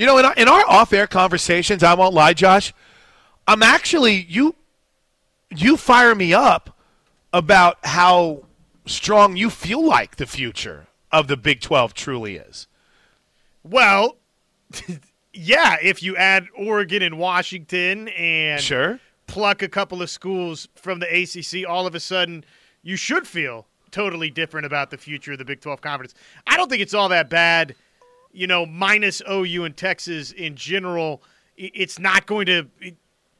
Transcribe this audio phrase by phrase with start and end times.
[0.00, 2.72] You know, in our, in our off-air conversations, I won't lie, Josh.
[3.46, 4.54] I'm actually you.
[5.54, 6.74] You fire me up
[7.34, 8.46] about how
[8.86, 12.66] strong you feel like the future of the Big 12 truly is.
[13.62, 14.16] Well,
[15.34, 19.00] yeah, if you add Oregon and Washington and sure.
[19.26, 22.46] pluck a couple of schools from the ACC, all of a sudden
[22.82, 26.14] you should feel totally different about the future of the Big 12 conference.
[26.46, 27.74] I don't think it's all that bad.
[28.32, 31.22] You know, minus OU and Texas in general,
[31.56, 32.68] it's not going to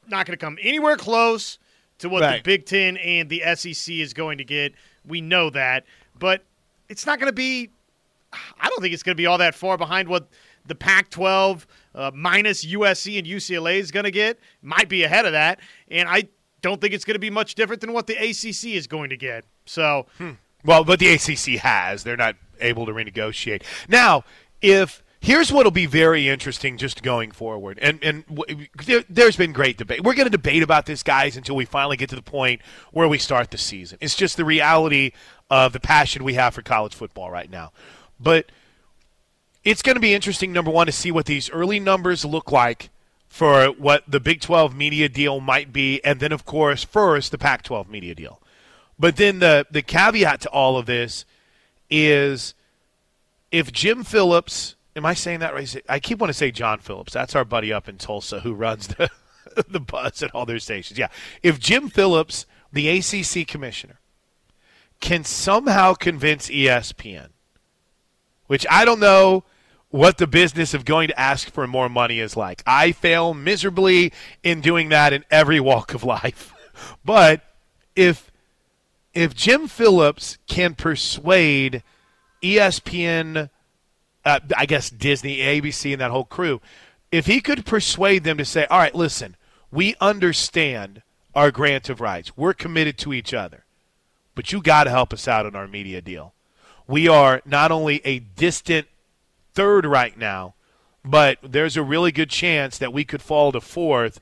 [0.09, 1.59] not going to come anywhere close
[1.99, 2.43] to what right.
[2.43, 4.75] the Big 10 and the SEC is going to get.
[5.07, 5.85] We know that,
[6.19, 6.45] but
[6.89, 7.71] it's not going to be
[8.33, 10.29] I don't think it's going to be all that far behind what
[10.66, 14.38] the Pac 12 uh, minus USC and UCLA is going to get.
[14.63, 15.61] Might be ahead of that.
[15.91, 16.29] And I
[16.63, 19.16] don't think it's going to be much different than what the ACC is going to
[19.16, 19.45] get.
[19.66, 20.07] So.
[20.19, 20.33] Hmm.
[20.65, 22.05] Well, but the ACC has.
[22.05, 23.63] They're not able to renegotiate.
[23.88, 24.25] Now,
[24.63, 25.03] if.
[25.23, 28.25] Here's what'll be very interesting just going forward, and and
[28.87, 30.03] there, has been great debate.
[30.03, 33.07] We're going to debate about this, guys, until we finally get to the point where
[33.07, 33.99] we start the season.
[34.01, 35.13] It's just the reality
[35.51, 37.71] of the passion we have for college football right now.
[38.19, 38.47] But
[39.65, 42.89] it's going to be interesting, number one, to see what these early numbers look like
[43.29, 47.39] for what the Big 12 media deal might be, and then, of course, first, the
[47.39, 48.41] Pac 12 media deal.
[48.99, 51.24] But then the, the caveat to all of this
[51.89, 52.55] is
[53.51, 55.82] if Jim Phillips, am I saying that right?
[55.88, 57.12] I keep wanting to say John Phillips.
[57.12, 59.10] That's our buddy up in Tulsa who runs the,
[59.68, 60.98] the buzz at all their stations.
[60.98, 61.09] Yeah.
[61.43, 64.00] If Jim Phillips, the ACC commissioner,
[65.00, 67.31] can somehow convince ESPN
[68.50, 69.44] which I don't know
[69.91, 72.65] what the business of going to ask for more money is like.
[72.66, 74.12] I fail miserably
[74.43, 76.53] in doing that in every walk of life.
[77.04, 77.43] but
[77.94, 78.32] if
[79.15, 81.84] if Jim Phillips can persuade
[82.43, 83.50] ESPN,
[84.25, 86.60] uh, I guess Disney, ABC, and that whole crew,
[87.12, 89.37] if he could persuade them to say, all right, listen,
[89.71, 91.03] we understand
[91.34, 92.37] our grant of rights.
[92.37, 93.65] We're committed to each other.
[94.34, 96.34] But you got to help us out on our media deal
[96.91, 98.89] we are not only a distant
[99.55, 100.55] third right now,
[101.05, 104.21] but there's a really good chance that we could fall to fourth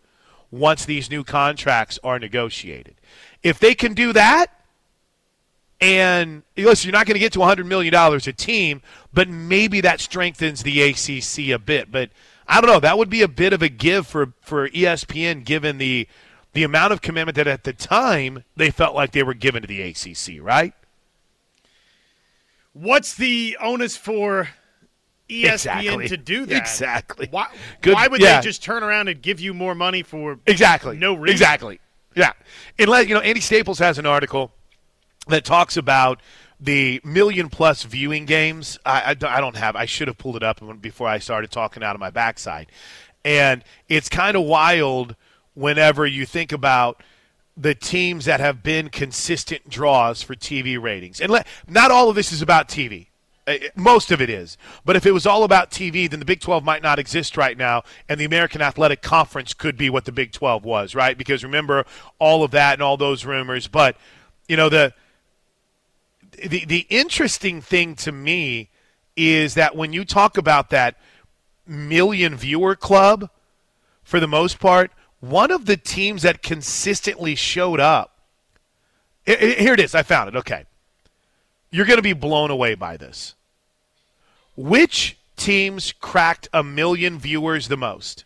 [0.51, 2.95] once these new contracts are negotiated.
[3.43, 4.58] If they can do that,
[5.81, 10.01] and listen, you're not going to get to $100 million a team, but maybe that
[10.01, 11.93] strengthens the ACC a bit.
[11.93, 12.11] But
[12.49, 12.81] I don't know.
[12.81, 16.09] That would be a bit of a give for, for ESPN given the,
[16.53, 19.69] the amount of commitment that at the time they felt like they were given to
[19.69, 20.75] the ACC, right?
[22.73, 24.49] What's the onus for
[25.29, 26.09] ESPN exactly.
[26.09, 26.57] to do that?
[26.57, 27.29] Exactly.
[27.31, 27.49] Why,
[27.83, 28.41] Good, why would yeah.
[28.41, 31.35] they just turn around and give you more money for exactly no reason?
[31.35, 31.81] Exactly.
[32.17, 32.33] Yeah.
[32.79, 34.53] Unless you know, Andy Staples has an article
[35.29, 36.21] that talks about
[36.61, 38.79] the million plus viewing games.
[38.85, 39.77] I, I, I don't have.
[39.77, 42.71] I should have pulled it up before I started talking out of my backside,
[43.25, 45.17] and it's kind of wild
[45.55, 47.03] whenever you think about
[47.57, 51.21] the teams that have been consistent draws for TV ratings.
[51.21, 53.09] And let, not all of this is about TV.
[53.49, 54.57] Uh, most of it is.
[54.85, 57.57] But if it was all about TV, then the Big 12 might not exist right
[57.57, 61.19] now, and the American Athletic Conference could be what the Big 12 was, right?
[61.19, 61.85] Because remember
[62.21, 63.67] all of that and all those rumors.
[63.67, 63.97] But,
[64.49, 64.95] you know, the
[66.47, 68.71] the, the interesting thing to me
[69.17, 70.97] is that when you talk about that
[71.67, 73.31] million viewer club,
[74.03, 74.91] for the most part,
[75.21, 78.17] one of the teams that consistently showed up.
[79.27, 79.95] Here it is.
[79.95, 80.37] I found it.
[80.37, 80.65] Okay.
[81.71, 83.35] You're going to be blown away by this.
[84.57, 88.25] Which teams cracked a million viewers the most?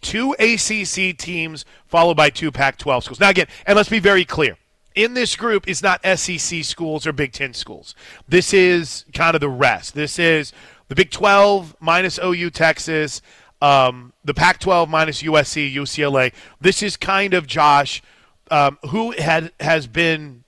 [0.00, 3.20] Two ACC teams, followed by two Pac 12 schools.
[3.20, 4.56] Now, again, and let's be very clear
[4.94, 7.94] in this group is not SEC schools or Big Ten schools.
[8.28, 9.94] This is kind of the rest.
[9.94, 10.52] This is
[10.88, 13.22] the Big 12 minus OU Texas,
[13.62, 16.32] um, the Pac 12 minus USC, UCLA.
[16.60, 18.02] This is kind of Josh,
[18.50, 20.44] um, who had has been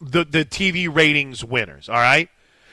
[0.00, 2.28] the, the TV ratings winners, all right?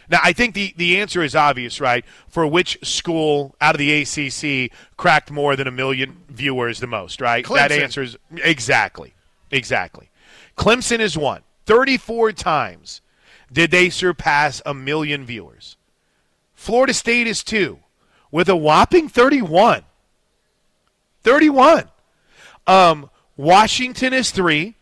[0.09, 2.05] Now, I think the, the answer is obvious, right?
[2.27, 7.21] For which school out of the ACC cracked more than a million viewers the most,
[7.21, 7.43] right?
[7.43, 7.55] Clemson.
[7.55, 9.13] That answer is exactly.
[9.51, 10.09] Exactly.
[10.57, 11.41] Clemson is one.
[11.65, 13.01] 34 times
[13.51, 15.77] did they surpass a million viewers.
[16.53, 17.79] Florida State is two
[18.31, 19.83] with a whopping 31.
[21.23, 21.89] 31.
[22.67, 24.75] Um, Washington is three,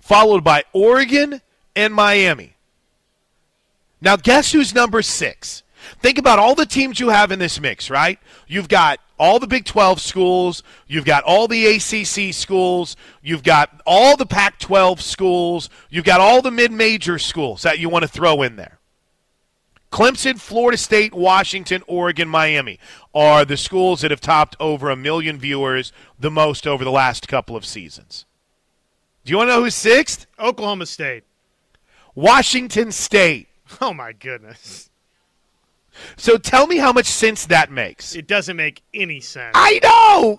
[0.00, 1.40] followed by Oregon
[1.76, 2.54] and Miami.
[4.00, 5.62] Now, guess who's number six?
[6.00, 8.18] Think about all the teams you have in this mix, right?
[8.46, 13.80] You've got all the Big 12 schools, you've got all the ACC schools, you've got
[13.86, 18.02] all the Pac 12 schools, you've got all the mid major schools that you want
[18.02, 18.78] to throw in there.
[19.90, 22.78] Clemson, Florida State, Washington, Oregon, Miami
[23.14, 27.26] are the schools that have topped over a million viewers the most over the last
[27.26, 28.26] couple of seasons.
[29.24, 30.26] Do you want to know who's sixth?
[30.38, 31.24] Oklahoma State.
[32.14, 33.48] Washington State.
[33.80, 34.88] Oh my goodness.
[36.16, 38.14] So tell me how much sense that makes.
[38.14, 39.52] It doesn't make any sense.
[39.54, 40.38] I know.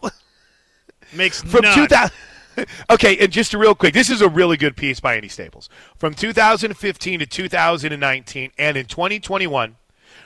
[1.13, 1.75] Makes From none.
[1.75, 2.15] 2000
[2.89, 5.69] Okay, and just real quick, this is a really good piece by Andy Staples.
[5.97, 9.77] From 2015 to 2019 and in 2021,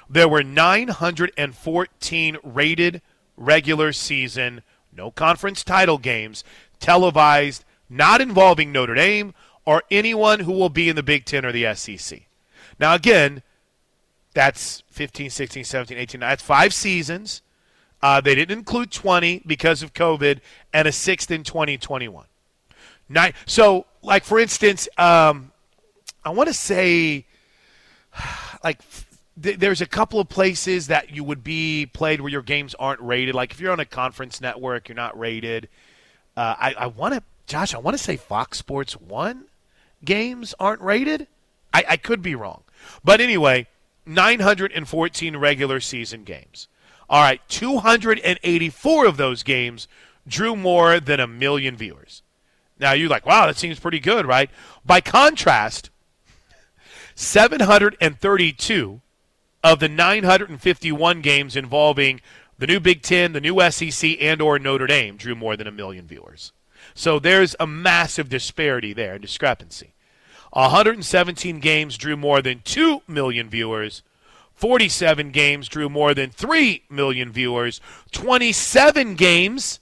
[0.10, 3.02] there were 914 rated
[3.38, 4.62] regular season,
[4.96, 6.44] no conference title games
[6.80, 9.34] televised, not involving Notre Dame
[9.66, 12.22] or anyone who will be in the Big 10 or the SEC.
[12.80, 13.44] Now again,
[14.34, 16.20] that's 15, 16, 17, 18.
[16.22, 17.42] That's five seasons.
[18.02, 20.42] Uh, they didn't include 20 because of COVID
[20.74, 22.26] and a sixth in 2021.
[23.10, 25.52] Nine, so, like, for instance, um,
[26.26, 27.26] I want to say,
[28.64, 28.80] like,
[29.42, 33.00] th- there's a couple of places that you would be played where your games aren't
[33.02, 33.36] rated.
[33.36, 35.70] Like, if you're on a conference network, you're not rated.
[36.36, 39.46] Uh, I, I want to, Josh, I want to say Fox Sports 1
[40.04, 41.28] games aren't rated.
[41.74, 42.64] I, I could be wrong.
[43.04, 43.68] But anyway,
[44.06, 46.68] 914 regular season games.
[47.10, 49.88] All right, 284 of those games
[50.28, 52.24] drew more than a million viewers.
[52.80, 54.50] Now you're like, wow, that seems pretty good, right?
[54.86, 55.90] By contrast,
[57.16, 59.02] 732
[59.64, 62.22] of the 951 games involving
[62.58, 65.72] the new Big Ten, the new SEC, and or Notre Dame drew more than a
[65.72, 66.52] million viewers.
[66.94, 69.93] So there's a massive disparity there, discrepancy.
[70.54, 74.04] 117 games drew more than 2 million viewers.
[74.54, 77.82] 47 games drew more than 3 million viewers.
[78.12, 79.80] 27 games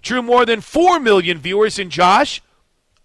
[0.00, 1.78] drew more than 4 million viewers.
[1.78, 2.40] And Josh,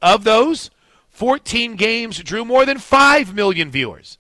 [0.02, 0.72] of those,
[1.10, 4.18] 14 games drew more than 5 million viewers.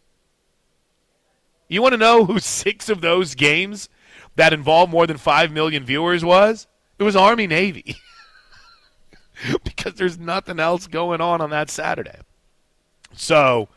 [1.70, 3.88] You want to know who six of those games
[4.36, 6.68] that involved more than 5 million viewers was?
[7.00, 7.96] It was Army Navy.
[9.64, 12.20] because there's nothing else going on on that Saturday.
[13.16, 13.70] So,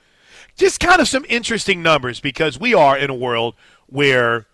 [0.56, 3.54] just kind of some interesting numbers because we are in a world
[3.86, 4.46] where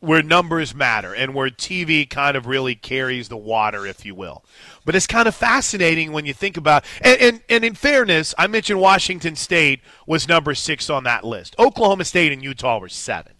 [0.00, 4.44] where numbers matter and where TV kind of really carries the water, if you will.
[4.84, 8.46] But it's kind of fascinating when you think about and, and, and in fairness, I
[8.46, 11.56] mentioned Washington State was number six on that list.
[11.58, 13.32] Oklahoma State and Utah were seven.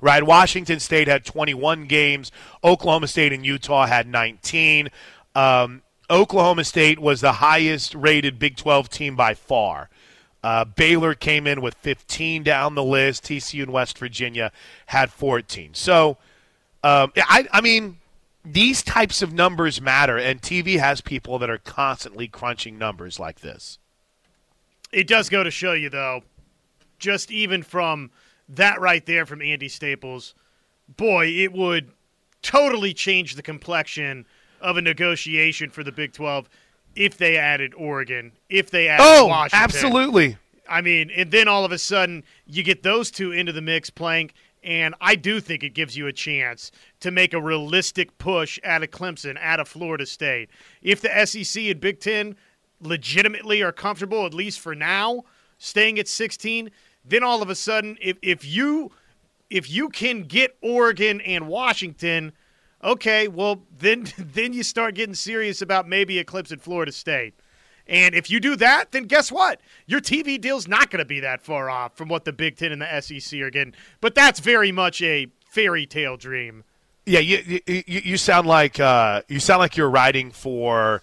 [0.00, 0.22] Right?
[0.22, 2.30] Washington State had 21 games.
[2.62, 4.90] Oklahoma State and Utah had 19.
[5.34, 9.88] Um, Oklahoma State was the highest rated Big 12 team by far.
[10.44, 13.24] Uh, Baylor came in with 15 down the list.
[13.24, 14.52] TCU and West Virginia
[14.84, 15.72] had 14.
[15.72, 16.18] So,
[16.82, 17.96] um, I, I mean,
[18.44, 23.40] these types of numbers matter, and TV has people that are constantly crunching numbers like
[23.40, 23.78] this.
[24.92, 26.24] It does go to show you, though,
[26.98, 28.10] just even from
[28.46, 30.34] that right there from Andy Staples,
[30.94, 31.90] boy, it would
[32.42, 34.26] totally change the complexion
[34.60, 36.50] of a negotiation for the Big 12
[36.96, 39.64] if they added Oregon, if they added Oh, Washington.
[39.64, 40.36] absolutely.
[40.68, 43.90] I mean, and then all of a sudden you get those two into the mix
[43.90, 44.30] playing,
[44.62, 46.70] and I do think it gives you a chance
[47.00, 50.48] to make a realistic push out of Clemson, out of Florida State.
[50.80, 52.34] If the SEC and Big Ten
[52.80, 55.24] legitimately are comfortable, at least for now,
[55.58, 56.70] staying at 16,
[57.04, 58.90] then all of a sudden, if, if you
[59.50, 62.32] if you can get Oregon and Washington,
[62.84, 67.34] okay, well then then you start getting serious about maybe Clemson Florida State.
[67.86, 69.60] And if you do that, then guess what?
[69.86, 72.72] Your TV deal's not going to be that far off from what the Big Ten
[72.72, 73.74] and the SEC are getting.
[74.00, 76.64] But that's very much a fairy tale dream.
[77.06, 81.02] Yeah, you you, you sound like uh, you sound like you're writing for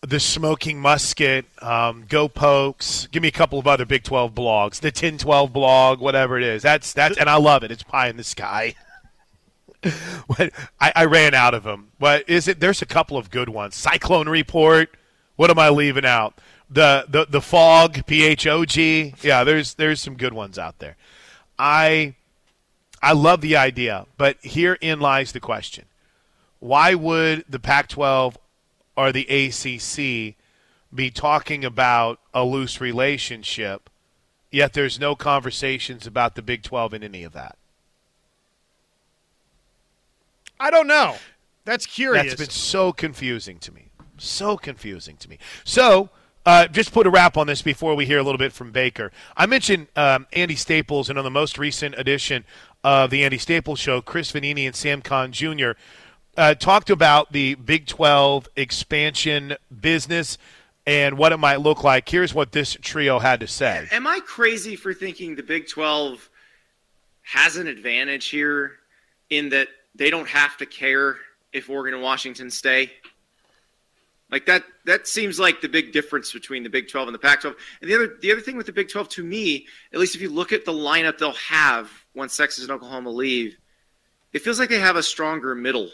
[0.00, 3.06] the Smoking Musket, um, Go Pokes.
[3.08, 6.62] Give me a couple of other Big Twelve blogs, the 1012 blog, whatever it is.
[6.62, 7.70] That's that's and I love it.
[7.70, 8.74] It's pie in the sky.
[10.38, 11.88] I, I ran out of them.
[11.98, 12.60] But is it?
[12.60, 13.76] There's a couple of good ones.
[13.76, 14.90] Cyclone Report.
[15.36, 16.38] What am I leaving out?
[16.68, 18.06] The the the fog.
[18.06, 19.14] P H O G.
[19.22, 20.96] Yeah, there's there's some good ones out there.
[21.58, 22.14] I
[23.02, 25.86] I love the idea, but herein lies the question:
[26.58, 28.36] Why would the Pac-12
[28.96, 30.36] or the ACC
[30.94, 33.88] be talking about a loose relationship,
[34.50, 37.56] yet there's no conversations about the Big 12 in any of that?
[40.60, 41.16] I don't know.
[41.64, 42.26] That's curious.
[42.26, 43.90] That's been so confusing to me.
[44.18, 45.38] So confusing to me.
[45.64, 46.10] So,
[46.44, 49.10] uh, just put a wrap on this before we hear a little bit from Baker.
[49.36, 52.44] I mentioned um, Andy Staples, and on the most recent edition
[52.84, 55.72] of the Andy Staples Show, Chris Vannini and Sam Khan Jr.
[56.36, 60.38] Uh, talked about the Big 12 expansion business
[60.86, 62.08] and what it might look like.
[62.08, 63.86] Here's what this trio had to say.
[63.90, 66.28] Am I crazy for thinking the Big 12
[67.22, 68.72] has an advantage here
[69.28, 69.68] in that
[70.00, 71.18] they don't have to care
[71.52, 72.90] if Oregon and Washington stay.
[74.30, 77.54] Like that that seems like the big difference between the Big 12 and the Pac-12.
[77.82, 80.22] And the other the other thing with the Big 12 to me, at least if
[80.22, 83.58] you look at the lineup they'll have once Texas and Oklahoma leave,
[84.32, 85.90] it feels like they have a stronger middle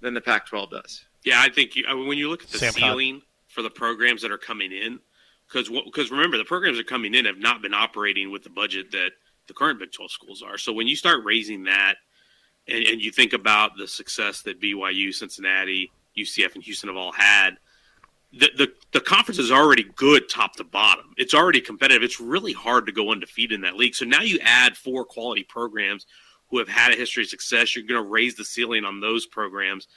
[0.00, 1.04] than the Pac-12 does.
[1.24, 3.70] Yeah, I think you, I mean, when you look at the Sam ceiling for the
[3.70, 5.00] programs that are coming in,
[5.48, 8.50] because because remember the programs that are coming in have not been operating with the
[8.50, 9.10] budget that
[9.48, 10.58] the current Big 12 schools are.
[10.58, 11.96] So when you start raising that,
[12.68, 17.12] and, and you think about the success that BYU, Cincinnati, UCF, and Houston have all
[17.12, 17.58] had,
[18.32, 21.14] the, the, the conference is already good top to bottom.
[21.16, 22.02] It's already competitive.
[22.02, 23.94] It's really hard to go undefeated in that league.
[23.94, 26.06] So now you add four quality programs
[26.50, 27.74] who have had a history of success.
[27.74, 29.88] You're going to raise the ceiling on those programs.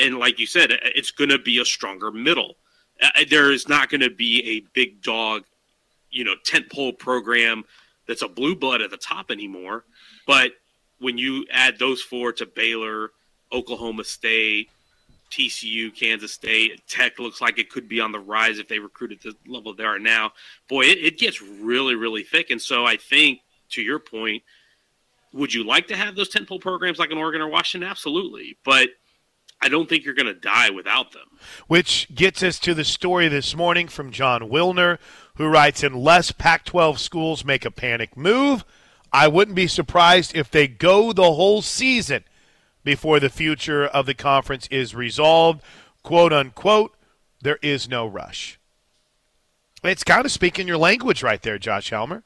[0.00, 2.56] And like you said, it's going to be a stronger middle.
[3.00, 5.44] Uh, there is not going to be a big dog,
[6.10, 7.64] you know, tentpole program
[8.06, 9.84] that's a blue blood at the top anymore.
[10.26, 10.52] But
[11.00, 13.10] when you add those four to Baylor,
[13.52, 14.70] Oklahoma State,
[15.30, 19.12] TCU, Kansas State, Tech looks like it could be on the rise if they recruit
[19.12, 20.32] at the level they are now.
[20.68, 22.50] Boy, it, it gets really, really thick.
[22.50, 23.40] And so I think,
[23.70, 24.42] to your point,
[25.32, 27.88] would you like to have those tentpole programs like in Oregon or Washington?
[27.88, 28.56] Absolutely.
[28.64, 28.88] But
[29.60, 31.26] I don't think you're going to die without them.
[31.66, 34.98] Which gets us to the story this morning from Jon Wilner,
[35.36, 38.64] who writes Unless Pac 12 schools make a panic move,
[39.12, 42.24] I wouldn't be surprised if they go the whole season
[42.84, 45.62] before the future of the conference is resolved.
[46.02, 46.94] Quote unquote,
[47.40, 48.58] there is no rush.
[49.84, 52.24] It's kind of speaking your language right there, Josh Helmer.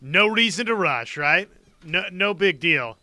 [0.00, 1.48] No reason to rush, right?
[1.84, 2.96] No, no big deal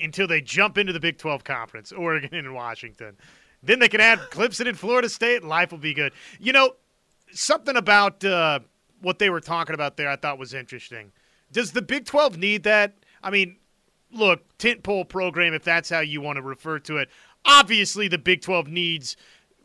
[0.00, 3.16] until they jump into the Big 12 conference, Oregon and Washington.
[3.62, 6.12] Then they can add Clemson and Florida State, life will be good.
[6.38, 6.74] You know,
[7.32, 8.60] something about uh,
[9.00, 11.12] what they were talking about there I thought was interesting.
[11.52, 12.94] Does the Big 12 need that?
[13.22, 13.56] I mean,
[14.12, 17.08] look, tentpole program, if that's how you want to refer to it.
[17.44, 19.16] Obviously, the Big 12 needs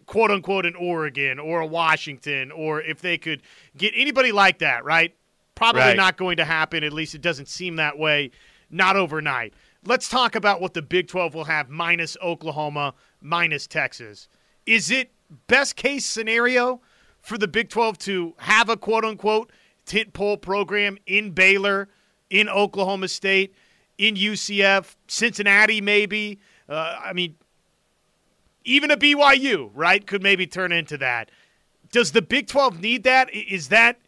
[0.06, 3.42] quote unquote an Oregon or a Washington, or if they could
[3.78, 5.16] get anybody like that, right?
[5.56, 5.98] Probably right.
[5.98, 6.84] not going to happen.
[6.84, 8.32] At least it doesn't seem that way.
[8.70, 9.54] Not overnight.
[9.86, 14.28] Let's talk about what the Big 12 will have minus Oklahoma, minus Texas.
[14.66, 15.12] Is it
[15.48, 16.82] best case scenario
[17.22, 19.52] for the Big 12 to have a quote unquote
[19.86, 21.90] tentpole program in Baylor,
[22.30, 23.54] in Oklahoma State?
[23.98, 26.40] in UCF, Cincinnati, maybe.
[26.68, 27.36] Uh, I mean,
[28.66, 31.30] even a BYU, right, could maybe turn into that.
[31.92, 33.34] Does the Big 12 need that?
[33.34, 34.00] Is that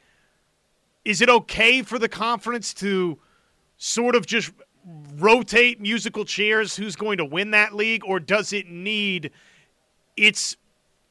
[1.04, 3.20] is it okay for the conference to
[3.78, 4.52] sort of just
[5.18, 9.30] rotate musical chairs who's going to win that league or does it need
[10.18, 10.58] its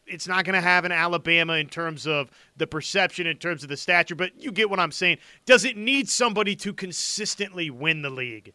[0.07, 3.69] it's not going to have an Alabama in terms of the perception, in terms of
[3.69, 5.19] the stature, but you get what I'm saying.
[5.47, 8.53] Does it need somebody to consistently win the league?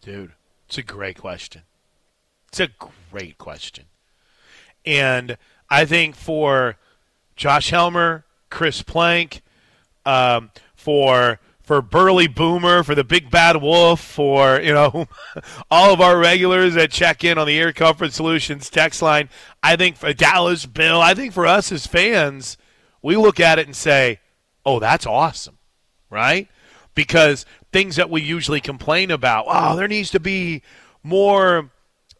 [0.00, 0.32] Dude,
[0.66, 1.62] it's a great question.
[2.48, 2.68] It's a
[3.10, 3.86] great question.
[4.84, 5.36] And
[5.68, 6.76] I think for
[7.34, 9.42] Josh Helmer, Chris Plank,
[10.04, 15.08] um, for for Burley Boomer, for the Big Bad Wolf, for you know
[15.70, 19.28] all of our regulars that check in on the Air Comfort Solutions text line.
[19.62, 22.56] I think for Dallas Bill, I think for us as fans,
[23.02, 24.20] we look at it and say,
[24.64, 25.58] "Oh, that's awesome,"
[26.08, 26.48] right?
[26.94, 29.46] Because things that we usually complain about.
[29.48, 30.62] Oh, there needs to be
[31.02, 31.70] more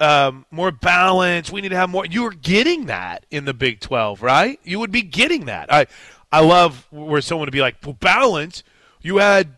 [0.01, 1.53] um, more balance.
[1.53, 2.05] We need to have more.
[2.05, 4.59] You're getting that in the Big 12, right?
[4.65, 5.73] You would be getting that.
[5.73, 5.87] I
[6.33, 8.65] I love where someone would be like, well, balance.
[9.07, 9.55] You had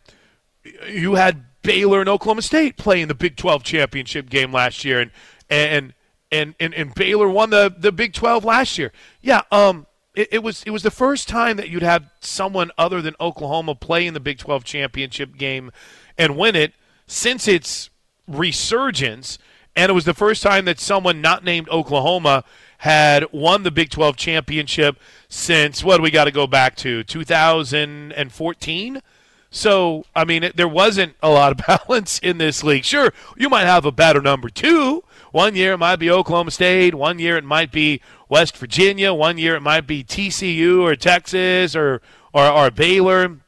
[0.87, 5.01] you had Baylor and Oklahoma State play in the Big 12 championship game last year,
[5.01, 5.11] and
[5.49, 5.95] and
[6.31, 8.93] and and, and Baylor won the the Big 12 last year.
[9.23, 9.41] Yeah.
[9.51, 13.15] Um it, it, was it was the first time that you'd have someone other than
[13.21, 15.71] Oklahoma play in the Big 12 championship game
[16.19, 16.75] and win it
[17.07, 17.89] since its
[18.27, 19.39] resurgence,
[19.75, 22.45] and it was the first time that someone not named Oklahoma
[22.79, 27.03] had won the Big 12 championship since what do we got to go back to
[27.05, 29.03] 2014.
[29.51, 32.85] So, I mean, it, there wasn't a lot of balance in this league.
[32.85, 35.05] Sure, you might have a better number two.
[35.31, 36.95] One year it might be Oklahoma State.
[36.95, 39.13] One year it might be West Virginia.
[39.13, 42.01] One year it might be TCU or Texas or
[42.33, 43.39] or, or Baylor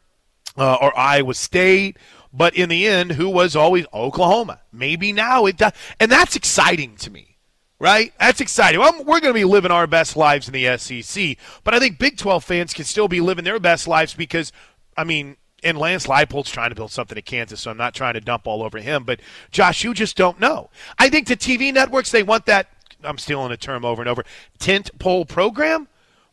[0.57, 1.97] uh, or Iowa State.
[2.33, 4.61] But in the end, who was always Oklahoma?
[4.73, 7.39] Maybe now it does, and that's exciting to me,
[7.81, 8.13] right?
[8.21, 8.79] That's exciting.
[8.79, 11.99] Well, we're going to be living our best lives in the SEC, but I think
[11.99, 14.53] Big 12 fans can still be living their best lives because,
[14.97, 18.15] I mean, and Lance Leipold's trying to build something at Kansas, so I'm not trying
[18.15, 19.05] to dump all over him.
[19.05, 20.71] But Josh, you just don't know.
[20.99, 22.69] I think the TV networks they want that
[23.03, 24.25] I'm stealing a term over and over,
[24.59, 25.89] tent pole program.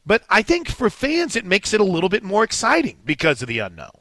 [0.05, 3.47] But I think for fans, it makes it a little bit more exciting because of
[3.47, 3.91] the unknown.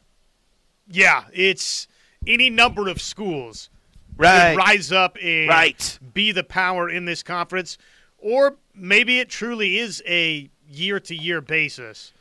[0.89, 1.89] Yeah, it's
[2.27, 3.71] any number of schools
[4.17, 4.57] right.
[4.57, 5.99] rise up and right.
[6.15, 7.77] be the power in this conference,
[8.19, 12.13] or maybe it truly is a year to year basis.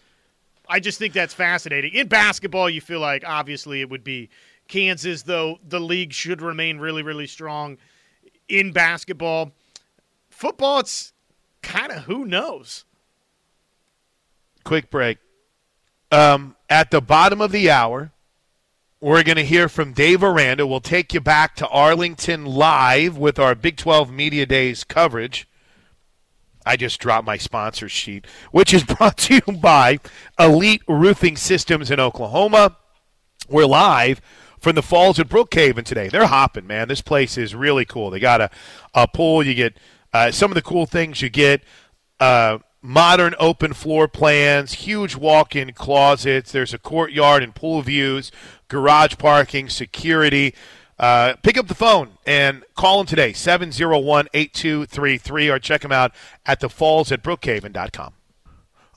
[0.68, 1.94] I just think that's fascinating.
[1.94, 4.30] In basketball, you feel like obviously it would be
[4.68, 7.78] Kansas, though the league should remain really, really strong
[8.48, 9.52] in basketball.
[10.30, 11.14] Football, it's
[11.62, 12.86] kind of who knows.
[14.64, 15.20] Quick break.
[16.12, 18.12] Um, at the bottom of the hour,
[19.00, 20.66] we're going to hear from Dave Aranda.
[20.66, 25.48] We'll take you back to Arlington live with our Big 12 Media Days coverage.
[26.66, 30.00] I just dropped my sponsor sheet, which is brought to you by
[30.40, 32.78] Elite Roofing Systems in Oklahoma.
[33.48, 34.22] We're live
[34.60, 36.10] from the Falls at Brookhaven today.
[36.10, 36.88] They're hopping, man.
[36.88, 38.10] This place is really cool.
[38.10, 38.50] They got a,
[38.94, 39.46] a pool.
[39.46, 39.78] You get
[40.12, 41.62] uh, some of the cool things you get.
[42.20, 46.52] Uh, modern open floor plans, huge walk-in closets.
[46.52, 48.32] There's a courtyard and pool views,
[48.68, 50.54] garage parking, security.
[50.98, 56.14] Uh, pick up the phone and call them today, 701-8233, or check them out
[56.46, 58.14] at the falls at brookhaven.com.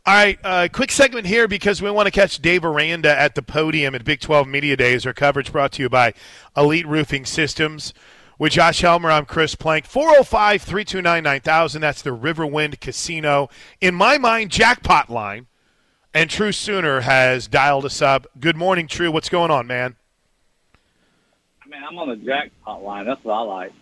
[0.06, 3.42] All right, uh, quick segment here because we want to catch Dave Aranda at the
[3.42, 5.04] podium at Big 12 Media Days.
[5.04, 6.14] Our coverage brought to you by
[6.56, 7.92] Elite Roofing Systems.
[8.38, 9.84] With Josh Helmer, I'm Chris Plank.
[9.84, 11.80] 405 329 9000.
[11.80, 13.50] That's the Riverwind Casino.
[13.80, 15.48] In my mind, jackpot line.
[16.14, 18.28] And True Sooner has dialed us up.
[18.38, 19.10] Good morning, True.
[19.10, 19.96] What's going on, man?
[21.78, 23.06] Man, I'm on the jackpot line.
[23.06, 23.72] That's what I like.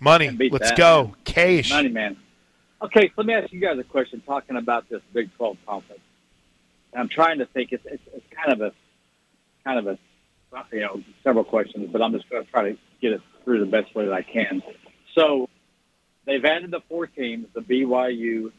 [0.00, 0.30] Money.
[0.30, 1.04] Let's that, go.
[1.04, 1.14] Man.
[1.24, 1.70] Cash.
[1.70, 2.16] Money, man.
[2.80, 6.00] Okay, so let me ask you guys a question talking about this Big 12 conference.
[6.96, 7.72] I'm trying to think.
[7.72, 8.72] It's, it's, it's kind of a,
[9.64, 9.98] kind of a,
[10.72, 13.66] you know, several questions, but I'm just going to try to get it through the
[13.66, 14.62] best way that I can.
[15.14, 15.48] So
[16.24, 18.52] they've added the four teams: the BYU,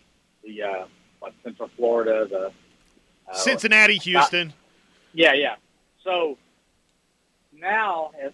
[0.44, 0.86] the uh,
[1.20, 2.51] what, Central Florida, the
[3.30, 4.54] uh, Cincinnati, Houston.
[5.13, 5.56] yeah, yeah.
[6.04, 6.38] So
[7.54, 8.34] now, if,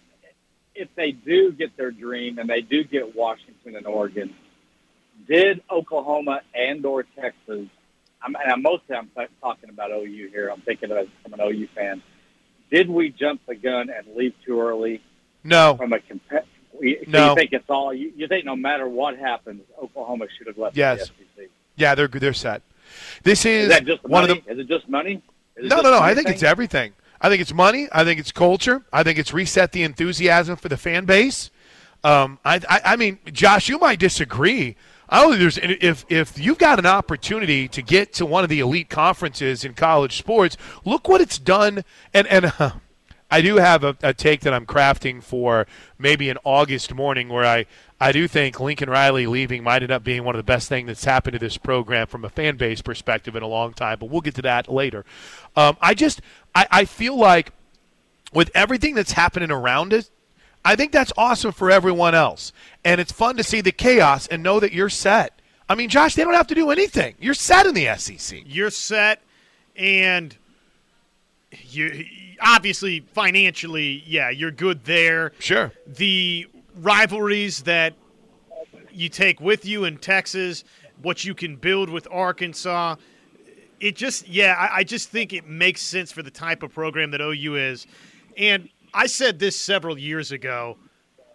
[0.74, 4.34] if they do get their dream and they do get Washington and Oregon,
[5.28, 7.66] did Oklahoma and or Texas,
[8.22, 10.48] I'm, and mostly I'm talking about OU here.
[10.48, 12.02] I'm thinking of from an OU fan.
[12.70, 15.02] Did we jump the gun and leave too early?
[15.44, 15.76] No.
[15.76, 16.22] From a comp-
[16.82, 17.28] so no.
[17.30, 20.76] you think it's all you, you, think no matter what happens, Oklahoma should have left
[20.76, 21.10] yes.
[21.36, 21.50] the SEC.
[21.76, 22.62] Yeah, they're they're set.
[23.22, 24.38] This is, is that just one money?
[24.38, 24.52] of the.
[24.52, 25.22] Is it just money?
[25.56, 26.00] no, no, no.
[26.00, 26.92] I think it's everything.
[27.22, 27.88] I think it's money.
[27.92, 28.82] I think it's culture.
[28.92, 31.50] I think it's reset the enthusiasm for the fan base.
[32.02, 34.76] Um, I, I, I mean, Josh, you might disagree.
[35.08, 38.50] I don't think there's if if you've got an opportunity to get to one of
[38.50, 41.84] the elite conferences in college sports, look what it's done.
[42.12, 42.72] And and uh,
[43.30, 45.66] I do have a, a, take that I'm crafting for
[45.98, 47.64] maybe an August morning where I,
[48.02, 50.88] I do think Lincoln Riley leaving might end up being one of the best things
[50.88, 54.10] that's happened to this program from a fan base perspective in a long time, but
[54.10, 55.04] we'll get to that later.
[55.54, 56.20] Um, I just
[56.52, 57.52] I, I feel like
[58.32, 60.10] with everything that's happening around us,
[60.64, 62.52] I think that's awesome for everyone else.
[62.84, 65.40] And it's fun to see the chaos and know that you're set.
[65.68, 67.14] I mean, Josh, they don't have to do anything.
[67.20, 68.42] You're set in the SEC.
[68.44, 69.22] You're set,
[69.76, 70.36] and
[71.52, 72.04] you
[72.40, 75.32] obviously financially, yeah, you're good there.
[75.38, 75.70] Sure.
[75.86, 77.94] The rivalries that
[78.90, 80.64] you take with you in Texas,
[81.00, 82.96] what you can build with Arkansas,
[83.80, 87.10] it just, yeah, I, I just think it makes sense for the type of program
[87.10, 87.86] that OU is.
[88.36, 90.76] And I said this several years ago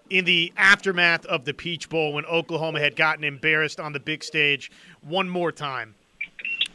[0.10, 4.24] in the aftermath of the Peach Bowl when Oklahoma had gotten embarrassed on the big
[4.24, 4.72] stage
[5.02, 5.96] one more time.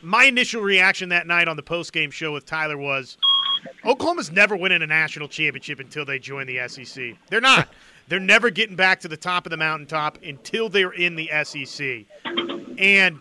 [0.02, 3.16] My initial reaction that night on the post-game show with Tyler was–
[3.84, 7.14] Oklahoma's never winning a national championship until they join the SEC.
[7.28, 7.68] They're not.
[8.08, 12.04] They're never getting back to the top of the mountaintop until they're in the SEC.
[12.78, 13.18] And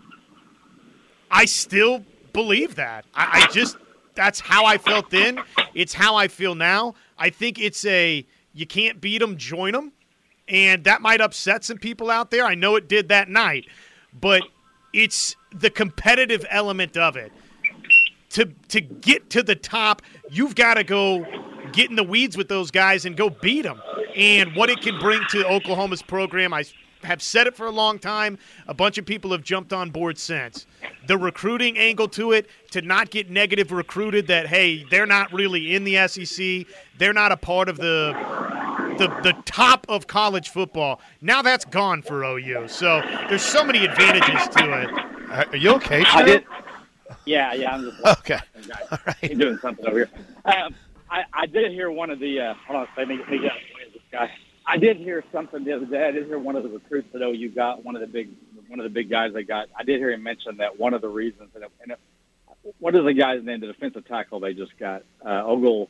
[1.29, 3.05] I still believe that.
[3.13, 3.77] I, I just
[4.15, 5.41] that's how I felt then.
[5.73, 6.95] It's how I feel now.
[7.17, 9.93] I think it's a you can't beat them, join them,
[10.47, 12.43] and that might upset some people out there.
[12.43, 13.67] I know it did that night,
[14.19, 14.43] but
[14.93, 17.31] it's the competitive element of it
[18.31, 21.25] to to get to the top, you've got to go
[21.73, 23.81] get in the weeds with those guys and go beat them.
[24.15, 26.63] And what it can bring to Oklahoma's program, I
[27.03, 28.37] have said it for a long time.
[28.67, 30.65] A bunch of people have jumped on board since.
[31.07, 35.75] The recruiting angle to it, to not get negative recruited that hey, they're not really
[35.75, 38.15] in the SEC, they're not a part of the
[38.97, 41.01] the the top of college football.
[41.21, 42.67] Now that's gone for OU.
[42.67, 45.51] So there's so many advantages to it.
[45.53, 46.03] Are you okay?
[46.05, 46.45] I did.
[47.25, 47.75] Yeah, yeah.
[47.75, 48.39] I'm just okay.
[48.91, 49.15] All right.
[49.21, 50.09] He's doing something over here.
[50.45, 50.75] Um,
[51.11, 52.39] I, I did hear one of the.
[52.39, 53.51] Uh, hold on, let me, let me get
[53.93, 54.31] this guy.
[54.65, 56.07] I did hear something the other day.
[56.07, 58.29] I did hear one of the recruits that OU got one of the big
[58.67, 59.67] one of the big guys they got.
[59.77, 61.49] I did hear him mention that one of the reasons.
[61.53, 61.99] And, it, and it,
[62.79, 63.59] what is the guy's name?
[63.59, 65.89] The defensive tackle they just got, uh, Ogle.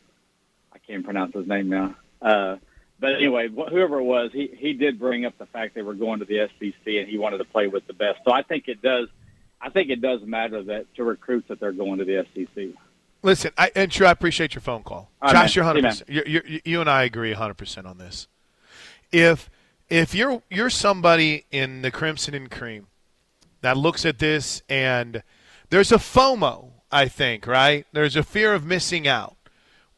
[0.73, 1.95] I can't pronounce his name now.
[2.21, 2.55] Uh,
[2.99, 6.19] but anyway, whoever it was, he he did bring up the fact they were going
[6.19, 8.19] to the SEC and he wanted to play with the best.
[8.25, 9.07] So I think it does.
[9.59, 12.69] I think it does matter that to recruits that they're going to the SEC.
[13.23, 15.35] Listen, I, and sure, I appreciate your phone call, All Josh.
[15.35, 15.83] Right, you're 100.
[15.83, 18.27] percent you you and I agree 100 percent on this.
[19.11, 19.49] If
[19.89, 22.87] if you're you're somebody in the Crimson and Cream
[23.61, 25.21] that looks at this and
[25.69, 27.85] there's a FOMO, I think, right?
[27.93, 29.35] There's a fear of missing out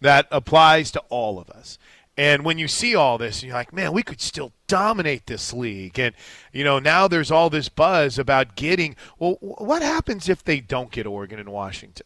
[0.02, 1.78] that applies to all of us.
[2.16, 5.98] And when you see all this, you're like, man, we could still dominate this league.
[5.98, 6.14] And,
[6.52, 8.96] you know, now there's all this buzz about getting.
[9.18, 12.06] Well, what happens if they don't get Oregon and Washington?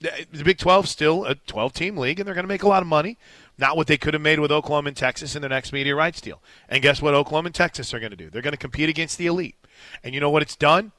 [0.00, 2.82] The Big 12 still a 12 team league, and they're going to make a lot
[2.82, 3.18] of money.
[3.58, 6.22] Not what they could have made with Oklahoma and Texas in their next media rights
[6.22, 6.40] deal.
[6.68, 8.30] And guess what Oklahoma and Texas are going to do?
[8.30, 9.56] They're going to compete against the elite.
[10.02, 10.92] And you know what it's done?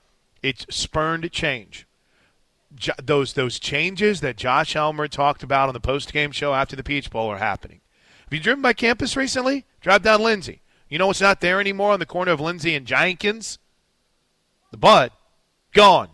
[0.44, 1.88] It's spurned change.
[3.04, 6.84] Those those changes that Josh Helmer talked about on the post game show after the
[6.84, 7.82] Peach Bowl are happening.
[8.24, 9.66] Have you driven by campus recently?
[9.82, 10.62] Drive down Lindsey.
[10.88, 13.60] You know what's not there anymore on the corner of Lindsey and Jenkins?
[14.72, 15.12] The Bud.
[15.74, 16.10] Gone.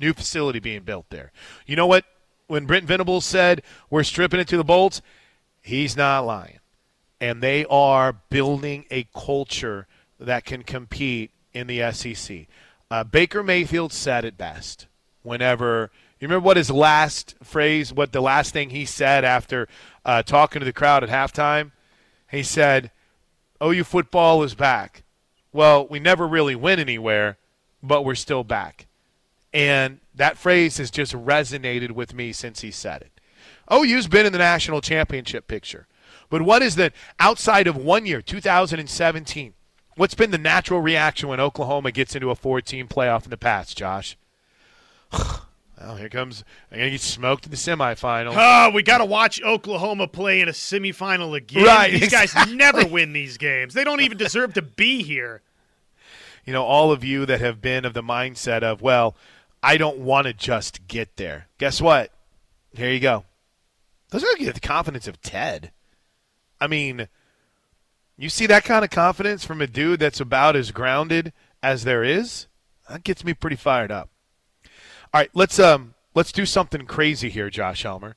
[0.00, 1.32] New facility being built there.
[1.66, 2.04] You know what?
[2.46, 5.02] When Brent Venables said we're stripping it to the bolts,
[5.62, 6.58] he's not lying.
[7.20, 9.86] And they are building a culture
[10.18, 12.46] that can compete in the SEC.
[12.90, 14.86] Uh, Baker Mayfield said it best
[15.22, 19.68] whenever you remember what his last phrase, what the last thing he said after
[20.04, 21.72] uh, talking to the crowd at halftime?
[22.30, 22.90] He said,
[23.62, 25.02] OU football is back.
[25.50, 27.38] Well, we never really went anywhere,
[27.82, 28.86] but we're still back.
[29.52, 33.20] And that phrase has just resonated with me since he said it.
[33.68, 35.86] Oh, OU's been in the national championship picture.
[36.28, 39.54] But what is the outside of one year, 2017?
[39.96, 43.76] What's been the natural reaction when Oklahoma gets into a four-team playoff in the past,
[43.76, 44.16] Josh?
[45.80, 46.44] Well, here comes.
[46.70, 48.32] I'm gonna get smoked in the semifinal.
[48.32, 51.64] Oh, ah, we got to watch Oklahoma play in a semifinal again.
[51.64, 52.44] Right, these exactly.
[52.44, 53.72] guys never win these games.
[53.72, 55.40] They don't even deserve to be here.
[56.44, 59.16] You know, all of you that have been of the mindset of, well,
[59.62, 61.48] I don't want to just get there.
[61.58, 62.12] Guess what?
[62.72, 63.24] Here you go.
[64.10, 65.70] Those are the confidence of Ted.
[66.60, 67.08] I mean,
[68.16, 72.04] you see that kind of confidence from a dude that's about as grounded as there
[72.04, 72.46] is.
[72.88, 74.10] That gets me pretty fired up.
[75.12, 78.16] All right, let's um let's do something crazy here, Josh Helmer.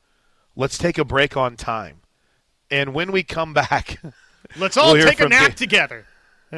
[0.55, 2.01] Let's take a break on time,
[2.69, 3.99] and when we come back,
[4.57, 6.05] let's all we'll take a nap together.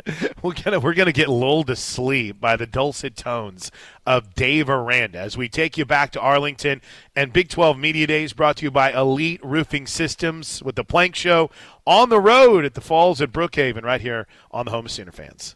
[0.42, 3.72] we're gonna we're gonna get lulled to sleep by the dulcet tones
[4.06, 6.82] of Dave Aranda as we take you back to Arlington
[7.16, 11.16] and Big 12 Media Days brought to you by Elite Roofing Systems with the Plank
[11.16, 11.50] Show
[11.86, 15.56] on the road at the Falls at Brookhaven right here on the Home Center fans.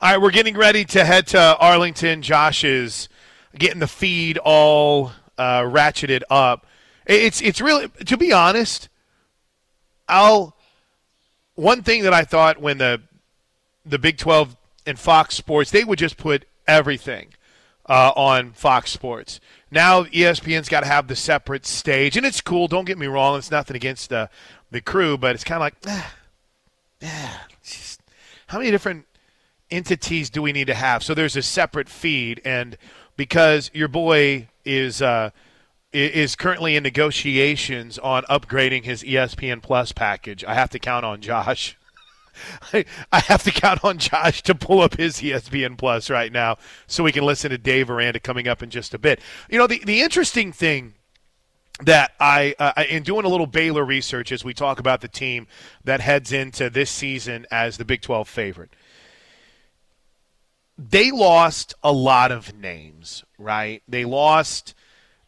[0.00, 2.22] All right, we're getting ready to head to Arlington.
[2.22, 3.08] Josh is
[3.56, 6.66] getting the feed all uh, ratcheted up.
[7.06, 8.88] It's it's really to be honest.
[10.08, 10.56] I'll
[11.54, 13.02] one thing that I thought when the
[13.84, 17.28] the Big Twelve and Fox Sports they would just put everything
[17.86, 19.40] uh, on Fox Sports.
[19.70, 22.68] Now ESPN's got to have the separate stage, and it's cool.
[22.68, 24.30] Don't get me wrong; it's nothing against the
[24.70, 26.14] the crew, but it's kind of like, ah,
[27.02, 28.00] ah, just,
[28.48, 29.06] how many different
[29.70, 31.02] entities do we need to have?
[31.02, 32.76] So there's a separate feed, and
[33.16, 35.30] because your boy is uh,
[35.92, 40.44] is currently in negotiations on upgrading his ESPN Plus package.
[40.44, 41.76] I have to count on Josh.
[42.72, 46.58] I, I have to count on Josh to pull up his ESPN Plus right now
[46.86, 49.20] so we can listen to Dave Aranda coming up in just a bit.
[49.48, 50.94] You know, the, the interesting thing
[51.82, 55.46] that I, uh, in doing a little Baylor research as we talk about the team
[55.82, 58.70] that heads into this season as the Big 12 favorite–
[60.76, 63.82] they lost a lot of names, right?
[63.88, 64.74] They lost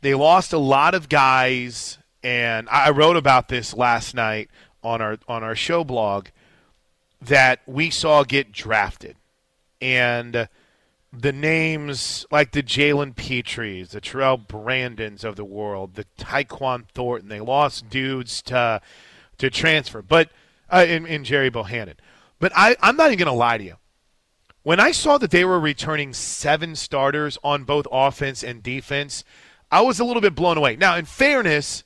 [0.01, 4.51] they lost a lot of guys and I wrote about this last night
[4.83, 6.29] on our on our show blog
[7.27, 9.17] that we saw get drafted.
[9.81, 10.49] And
[11.13, 17.29] the names like the Jalen Pitres, the Terrell Brandons of the world, the Tyquan Thornton,
[17.29, 18.81] they lost dudes to
[19.39, 20.31] to transfer, but
[20.71, 21.97] uh, in, in Gerry Bohanon.
[22.39, 23.77] But I, I'm not even going to lie to you.
[24.63, 29.25] When I saw that they were returning seven starters on both offense and defense,
[29.71, 30.77] I was a little bit blown away.
[30.77, 31.85] Now, in fairness,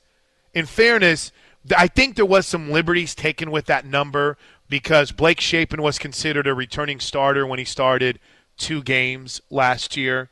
[0.53, 1.31] in fairness,
[1.77, 4.37] I think there was some liberties taken with that number
[4.71, 8.19] because Blake Shapen was considered a returning starter when he started
[8.57, 10.29] two games last year,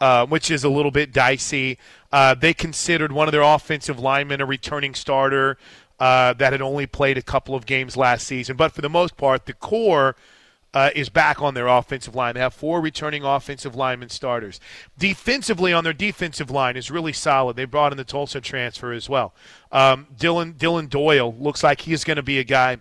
[0.00, 1.78] uh, which is a little bit dicey.
[2.10, 5.56] Uh, they considered one of their offensive linemen a returning starter
[6.00, 9.16] uh, that had only played a couple of games last season, but for the most
[9.16, 10.16] part, the core–
[10.76, 12.34] uh, is back on their offensive line.
[12.34, 14.60] They have four returning offensive linemen starters.
[14.98, 17.56] Defensively, on their defensive line is really solid.
[17.56, 19.32] They brought in the Tulsa transfer as well.
[19.72, 22.76] Um, Dylan Dillon Doyle looks like he's going to be a guy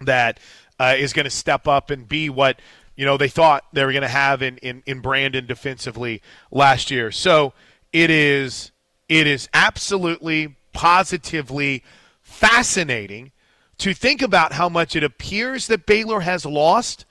[0.00, 0.40] that
[0.78, 2.60] uh, is going to step up and be what
[2.96, 6.90] you know they thought they were going to have in, in, in Brandon defensively last
[6.90, 7.10] year.
[7.10, 7.52] So
[7.92, 8.72] it is
[9.08, 11.82] it is absolutely positively
[12.22, 13.32] fascinating
[13.78, 17.04] to think about how much it appears that Baylor has lost,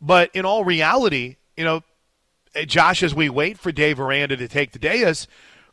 [0.00, 1.82] but in all reality, you know,
[2.66, 5.28] Josh, as we wait for Dave Aranda to take the dais,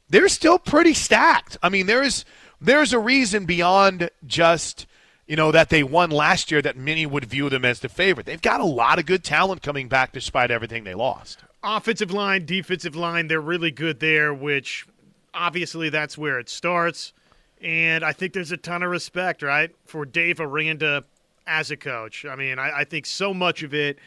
[0.10, 1.58] they're still pretty stacked.
[1.64, 2.26] I mean, there's
[2.60, 4.86] there's a reason beyond just
[5.28, 8.26] you know that they won last year that many would view them as the favorite.
[8.26, 11.44] They've got a lot of good talent coming back despite everything they lost.
[11.64, 14.86] Offensive line, defensive line, they're really good there, which
[15.34, 17.14] obviously that's where it starts.
[17.62, 21.06] And I think there's a ton of respect, right, for Dave Aranda
[21.48, 22.26] as a coach.
[22.26, 23.98] I mean, I, I think so much of it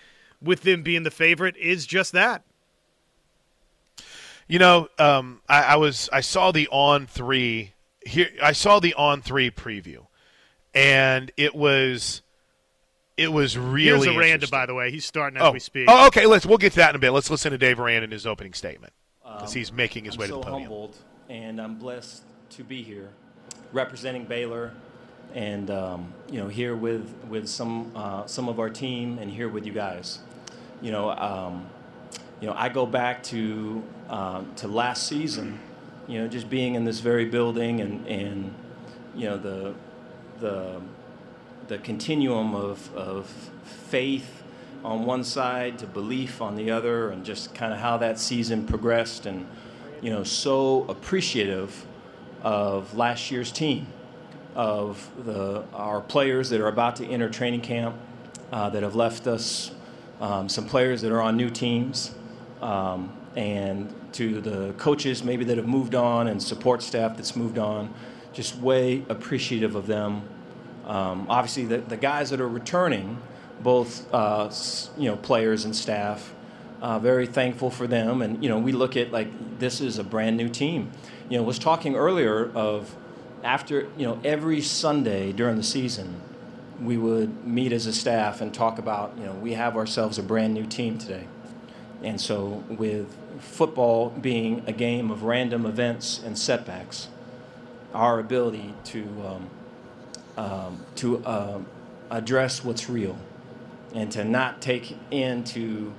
[0.42, 2.42] with them being the favorite is just that.
[4.48, 7.72] You know, um, I, I, was I saw the on three
[8.04, 8.28] here.
[8.40, 10.05] I saw the on three preview,
[10.76, 12.22] and it was
[13.16, 14.08] it was really.
[14.08, 14.90] Here's Aranda, by the way.
[14.90, 15.52] He's starting as oh.
[15.52, 15.86] we speak.
[15.88, 16.26] Oh, okay.
[16.26, 17.10] Let's we'll get to that in a bit.
[17.10, 20.20] Let's listen to Dave Aranda in his opening statement because um, he's making his I'm
[20.20, 20.70] way so to the podium.
[20.70, 20.96] humbled,
[21.28, 23.08] and I'm blessed to be here
[23.72, 24.72] representing Baylor,
[25.34, 29.48] and um, you know here with with some uh, some of our team, and here
[29.48, 30.20] with you guys.
[30.82, 31.66] You know, um,
[32.42, 35.58] you know, I go back to uh, to last season.
[36.06, 38.54] You know, just being in this very building, and and
[39.14, 39.74] you know the
[40.40, 40.80] the
[41.68, 43.26] the continuum of of
[43.64, 44.42] faith
[44.84, 48.66] on one side to belief on the other, and just kind of how that season
[48.66, 49.46] progressed, and
[50.00, 51.86] you know, so appreciative
[52.42, 53.86] of last year's team,
[54.54, 57.96] of the, our players that are about to enter training camp,
[58.52, 59.72] uh, that have left us,
[60.20, 62.14] um, some players that are on new teams,
[62.62, 67.58] um, and to the coaches maybe that have moved on and support staff that's moved
[67.58, 67.92] on.
[68.36, 70.22] Just way appreciative of them.
[70.84, 73.18] Um, obviously, the, the guys that are returning,
[73.60, 74.50] both uh,
[74.96, 76.32] you know players and staff,
[76.80, 78.22] uh, very thankful for them.
[78.22, 80.92] And you know, we look at like this is a brand new team
[81.28, 82.94] you know, was talking earlier of
[83.42, 86.20] after, you know, every Sunday during the season,
[86.80, 90.22] we would meet as a staff and talk about, you know, we have ourselves a
[90.22, 91.26] brand new team today.
[92.02, 97.08] And so, with football being a game of random events and setbacks,
[97.96, 99.50] our ability to um,
[100.36, 101.60] um, to uh,
[102.10, 103.16] address what's real
[103.94, 105.92] and to not take into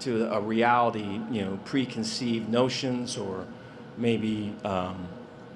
[0.00, 3.46] to a reality, you know, preconceived notions or
[3.96, 5.08] maybe um,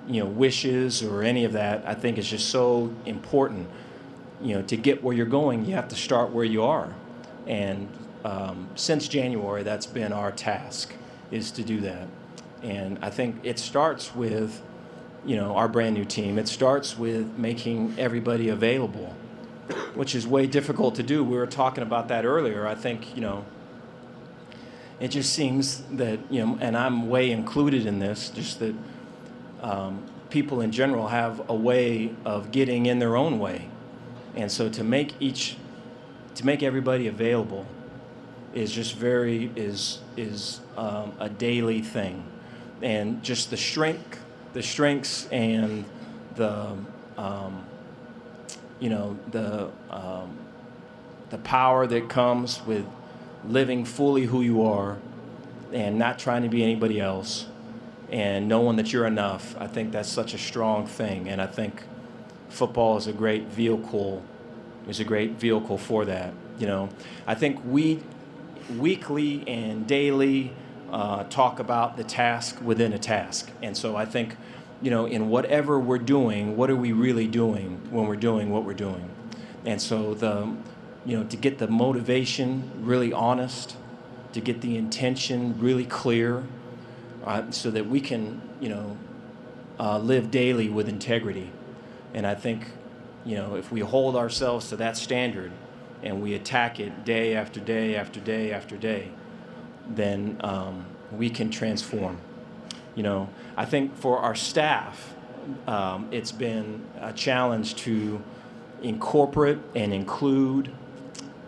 [0.08, 1.84] you know wishes or any of that.
[1.86, 3.68] I think is just so important.
[4.40, 6.92] You know, to get where you're going, you have to start where you are,
[7.46, 7.88] and
[8.24, 10.94] um, since January, that's been our task
[11.30, 12.08] is to do that.
[12.62, 14.62] And I think it starts with,
[15.24, 16.38] you know, our brand new team.
[16.38, 19.14] It starts with making everybody available,
[19.94, 21.22] which is way difficult to do.
[21.22, 22.66] We were talking about that earlier.
[22.66, 23.44] I think, you know,
[25.02, 28.74] it just seems that you know, and I'm way included in this, just that
[29.60, 33.68] um, people in general have a way of getting in their own way,
[34.36, 35.56] and so to make each,
[36.36, 37.66] to make everybody available,
[38.54, 42.24] is just very is is um, a daily thing,
[42.80, 44.21] and just the strength,
[44.52, 45.84] the strengths and
[46.36, 46.76] the
[47.16, 47.64] um,
[48.80, 50.36] you know the um,
[51.30, 52.86] the power that comes with
[53.46, 54.98] living fully who you are
[55.72, 57.46] and not trying to be anybody else
[58.10, 59.56] and knowing that you're enough.
[59.58, 61.28] I think that's such a strong thing.
[61.28, 61.82] And I think
[62.50, 64.22] football is a great vehicle,
[64.86, 66.34] is a great vehicle for that.
[66.58, 66.90] You know,
[67.26, 68.00] I think we
[68.76, 70.52] weekly and daily
[70.92, 73.50] uh, talk about the task within a task.
[73.62, 74.36] And so I think,
[74.80, 78.64] you know, in whatever we're doing, what are we really doing when we're doing what
[78.64, 79.08] we're doing?
[79.64, 80.54] And so the
[81.04, 83.76] you know, to get the motivation really honest,
[84.32, 86.44] to get the intention really clear,
[87.24, 88.96] uh, so that we can, you know,
[89.80, 91.50] uh, live daily with integrity.
[92.14, 92.70] And I think,
[93.24, 95.50] you know, if we hold ourselves to that standard
[96.02, 99.10] and we attack it day after day after day after day,
[99.96, 102.18] then um, we can transform.
[102.94, 105.14] You know, I think for our staff,
[105.66, 108.22] um, it's been a challenge to
[108.82, 110.72] incorporate and include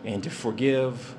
[0.05, 1.15] and to forgive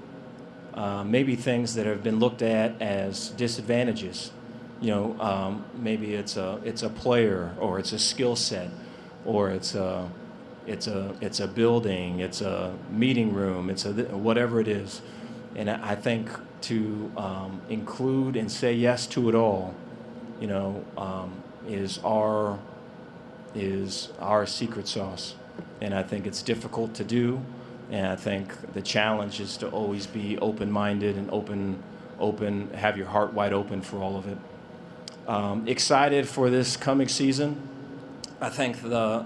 [0.74, 4.32] uh, maybe things that have been looked at as disadvantages.
[4.82, 8.70] You know, um, maybe it's a it's a player or it's a skill set
[9.26, 10.10] or it's a
[10.68, 15.02] it's a it's a building, it's a meeting room, it's a whatever it is,
[15.56, 16.30] and I think
[16.65, 19.73] to um, include and say yes to it all,
[20.39, 22.60] you know, um, is our
[23.54, 25.36] is our secret sauce,
[25.80, 27.39] and I think it's difficult to do,
[27.89, 31.82] and I think the challenge is to always be open-minded and open,
[32.19, 34.38] open, have your heart wide open for all of it.
[35.28, 37.67] Um, excited for this coming season.
[38.41, 39.25] I think the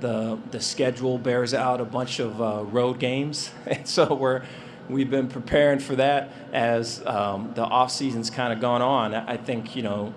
[0.00, 4.42] the the schedule bears out a bunch of uh, road games, and so we're
[4.92, 9.14] we've been preparing for that as um, the off season's kind of gone on.
[9.14, 10.14] I think you know,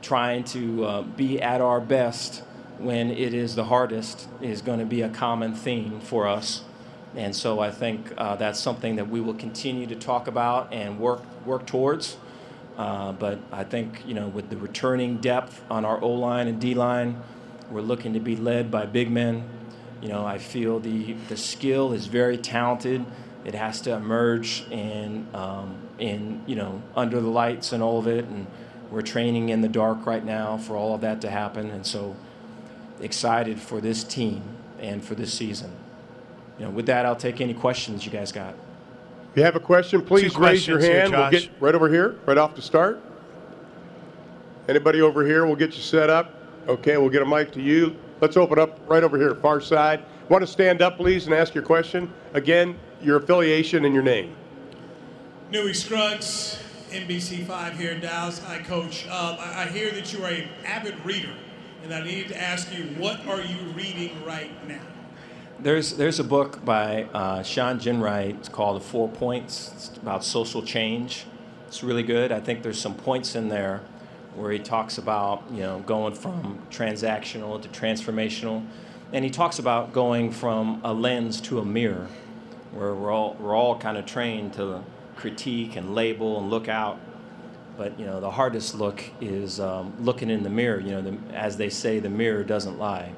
[0.00, 2.42] trying to uh, be at our best
[2.78, 6.62] when it is the hardest is going to be a common theme for us,
[7.14, 10.98] and so I think uh, that's something that we will continue to talk about and
[10.98, 12.16] work work towards.
[12.76, 16.60] Uh, but I think you know, with the returning depth on our O line and
[16.60, 17.22] D line
[17.72, 19.48] we're looking to be led by big men.
[20.02, 23.04] You know, I feel the, the skill is very talented.
[23.44, 28.06] It has to emerge in, um, in, you know, under the lights and all of
[28.06, 28.24] it.
[28.26, 28.46] And
[28.90, 31.70] we're training in the dark right now for all of that to happen.
[31.70, 32.14] And so
[33.00, 34.42] excited for this team
[34.78, 35.72] and for this season.
[36.58, 38.54] You know, with that, I'll take any questions you guys got.
[39.30, 41.08] If you have a question, please raise your hand.
[41.08, 43.00] Here, we'll get right over here, right off the start.
[44.68, 46.34] Anybody over here, we'll get you set up.
[46.68, 47.96] Okay, we'll get a mic to you.
[48.20, 50.04] Let's open up right over here, far side.
[50.28, 52.12] Want to stand up, please, and ask your question?
[52.34, 54.34] Again, your affiliation and your name.
[55.50, 58.38] Newy Scruggs, NBC5 here in Dallas.
[58.44, 59.06] Hi, Coach.
[59.06, 61.34] Um, I, I, hear that you are an avid reader,
[61.82, 64.80] and I need to ask you, what are you reading right now?
[65.58, 68.38] There's, there's a book by uh, Shawn Ginwright.
[68.38, 69.72] It's called The Four Pivots.
[69.74, 71.26] It's about social change.
[71.68, 72.32] It's really good.
[72.32, 73.82] I think there's some points in there
[74.34, 78.66] where he talks about you know going from transactional to transformational,
[79.12, 82.08] and he talks about going from a lens to a mirror,
[82.72, 84.82] where we're all we're all kind of trained to
[85.16, 86.98] critique and label and look out,
[87.76, 90.80] but you know the hardest look is um, looking in the mirror.
[90.80, 93.12] You know, the, as they say, the mirror doesn't lie.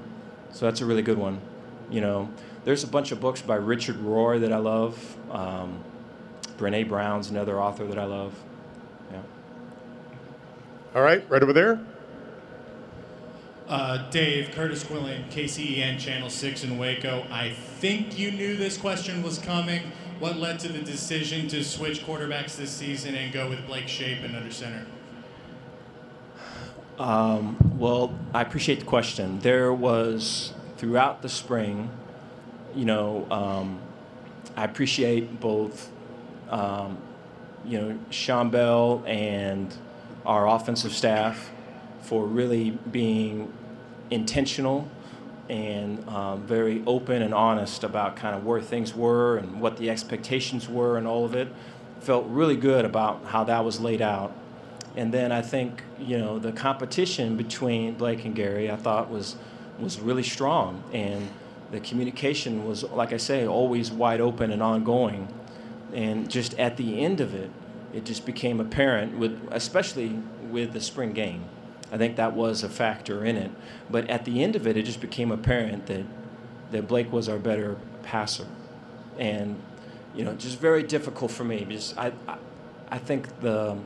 [0.52, 1.40] So that's a really good one.
[1.90, 2.30] You know,
[2.64, 5.16] there's a bunch of books by Richard Rohr that I love.
[5.30, 5.82] Um,
[6.56, 8.32] Brene Brown's another author that I love.
[9.10, 9.20] Yeah.
[10.94, 11.84] All right, right over there.
[13.68, 17.26] Uh, Dave, Curtis Quillen, KCEN Channel 6 in Waco.
[17.30, 19.90] I think you knew this question was coming.
[20.18, 24.34] What led to the decision to switch quarterbacks this season and go with Blake Shapen
[24.34, 24.84] under center?
[26.98, 29.40] Um, well, I appreciate the question.
[29.40, 31.90] There was, throughout the spring,
[32.74, 33.80] you know, um,
[34.56, 35.90] I appreciate both,
[36.50, 36.98] um,
[37.64, 39.74] you know, Shawn Bell and
[40.26, 41.50] our offensive staff
[42.04, 43.52] for really being
[44.10, 44.88] intentional
[45.48, 49.90] and um, very open and honest about kind of where things were and what the
[49.90, 51.48] expectations were and all of it.
[52.00, 54.34] Felt really good about how that was laid out.
[54.96, 59.36] And then I think you know the competition between Blake and Gerry I thought was
[59.78, 61.28] was really strong and
[61.72, 65.28] the communication was like I say always wide open and ongoing.
[65.92, 67.50] And just at the end of it,
[67.92, 71.44] it just became apparent with especially with the spring game.
[71.94, 73.52] I think that was a factor in it.
[73.88, 76.04] But at the end of it, it just became apparent that
[76.72, 78.48] that Blake was our better passer,
[79.16, 79.62] and
[80.12, 81.64] you know, just very difficult for me.
[81.64, 82.36] Because I I,
[82.90, 83.78] I think the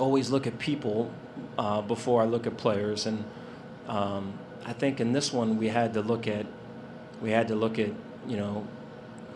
[0.00, 1.12] always look at people
[1.56, 3.24] uh, before I look at players, and
[3.86, 4.32] um,
[4.66, 6.46] I think in this one we had to look at
[7.20, 7.92] we had to look at
[8.26, 8.66] you know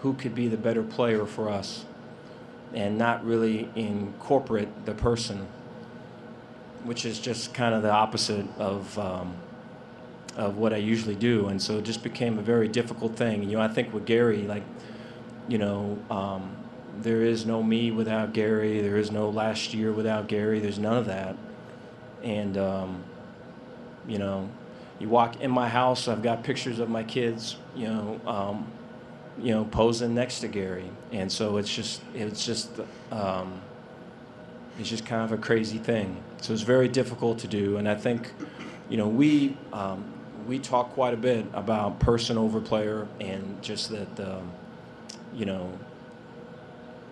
[0.01, 1.85] who could be the better player for us
[2.75, 5.47] and not really incorporate the person,
[6.87, 9.35] which is just kind of the opposite of um,
[10.37, 11.49] of what I usually do.
[11.49, 13.43] And so it just became a very difficult thing.
[13.45, 14.65] You know, I think with Gerry, like,
[15.49, 16.55] you know, um,
[17.01, 18.81] there is no me without Gerry.
[18.81, 20.61] There is no last year without Gerry.
[20.61, 21.37] There's none of that.
[22.23, 23.05] And um,
[24.07, 24.49] you know,
[24.99, 26.09] you walk in my house.
[26.09, 27.57] I've got pictures of my kids.
[27.75, 28.67] You know um,
[29.39, 32.71] you know, posing next to Gerry, and so it's just it's just
[33.11, 33.61] um,
[34.79, 36.23] it's just kind of a crazy thing.
[36.41, 38.33] So it's very difficult to do, and I think,
[38.89, 40.05] you know, we um,
[40.47, 44.53] we talk quite a bit about person over player, and just that, um,
[45.35, 45.73] you know,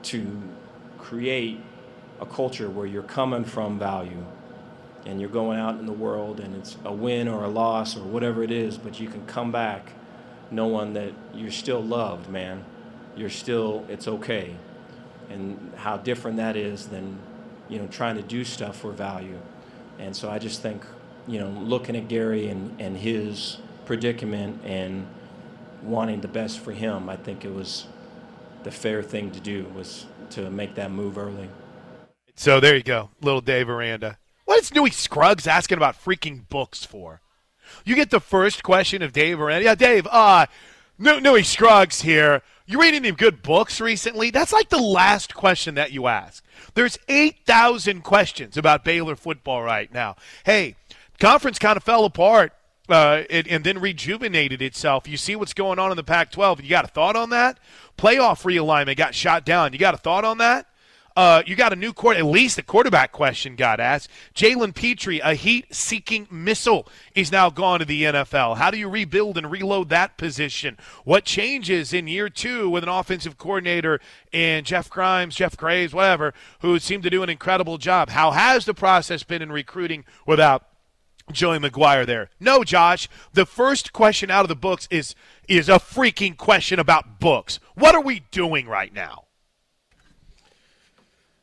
[0.05, 0.43] to
[0.99, 1.61] create
[2.21, 4.25] a culture where you're coming from value
[5.07, 8.05] and you're going out in the world and it's a win or a loss or
[8.05, 9.93] whatever it is, but you can come back
[10.51, 12.65] knowing that you're still loved, man.
[13.17, 14.57] You're still, it's okay.
[15.29, 17.19] And how different that is than,
[17.69, 19.39] you know, trying to do stuff for value.
[19.99, 20.85] And so I just think,
[21.27, 25.07] you know, looking at Gerry and, and his predicament and
[25.83, 27.87] wanting the best for him, I think it was
[28.65, 31.49] the fair thing to do was to make that move early.
[32.35, 34.19] So there you go, little Dave Aranda.
[34.45, 37.21] What is Newy Scruggs asking about freaking books for?
[37.85, 39.65] You get the first question of Dave Aranda.
[39.65, 40.47] Yeah, Dave, uh,
[40.99, 42.43] Newy Scruggs here.
[42.67, 44.31] You read any good books recently?
[44.31, 46.43] That's like the last question that you ask.
[46.73, 50.17] There's 8,000 questions about Baylor football right now.
[50.47, 50.77] Hey,
[51.21, 52.55] conference kind of fell apart
[52.89, 55.07] uh, and, and, then rejuvenated itself.
[55.07, 56.63] You see what's going on in the Pac 12.
[56.63, 57.59] You got a thought on that?
[57.99, 59.75] Playoff realignment got shot down.
[59.75, 60.67] You got a thought on that?
[61.17, 64.11] Uh, you got a new court, at least the quarterback question got asked.
[64.35, 68.57] Jalen Pitre, a heat seeking missile, is now gone to the NFL.
[68.57, 70.77] How do you rebuild and reload that position?
[71.05, 74.01] What changes in year two with an offensive coordinator
[74.33, 78.09] and Jeff Grimes, Jeff Graves, whatever, who seem to do an incredible job?
[78.09, 80.67] How has the process been in recruiting without
[81.33, 82.29] Joey McGuire there.
[82.39, 83.09] No, Josh.
[83.33, 85.15] The first question out of the books is
[85.49, 87.61] is a freaking question about books.
[87.75, 89.24] What are we doing right now?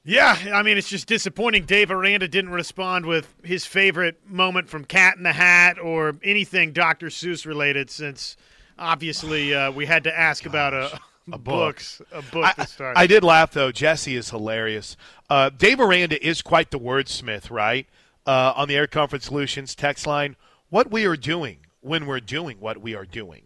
[0.04, 1.66] Yeah, I mean it's just disappointing.
[1.66, 6.72] Dave Aranda didn't respond with his favorite moment from Cat in the Hat or anything
[6.72, 7.08] Dr.
[7.08, 8.36] Seuss related, since
[8.80, 11.00] obviously uh, we had to ask about a,
[11.32, 11.76] a book.
[11.76, 12.98] books a book I, to start.
[12.98, 13.72] I did laugh though.
[13.72, 14.98] Jesse is hilarious.
[15.30, 17.88] Uh, Dave Aranda is quite the wordsmith, right?
[18.26, 20.36] uh, on the Air Comfort Solutions text line
[20.70, 23.44] what we are doing when we're doing what we are doing.